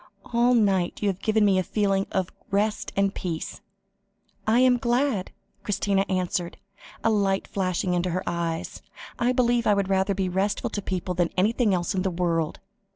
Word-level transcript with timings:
All 0.33 0.55
night 0.55 1.03
you 1.03 1.09
have 1.09 1.21
given 1.21 1.45
me 1.45 1.59
a 1.59 1.61
feeling 1.63 2.07
of 2.11 2.31
rest 2.49 2.91
and 2.95 3.13
peace." 3.13 3.61
"I 4.47 4.59
am 4.61 4.77
glad," 4.79 5.29
Christina 5.61 6.07
answered, 6.09 6.57
a 7.03 7.11
light 7.11 7.47
flashing 7.47 7.93
into 7.93 8.09
her 8.09 8.23
eyes; 8.25 8.81
"I 9.19 9.31
believe 9.31 9.67
I 9.67 9.75
would 9.75 9.89
rather 9.89 10.15
be 10.15 10.27
restful 10.27 10.71
to 10.71 10.81
people 10.81 11.13
than 11.13 11.29
anything 11.37 11.71
else 11.71 11.93
in 11.93 12.01
the 12.01 12.09
world." 12.09 12.59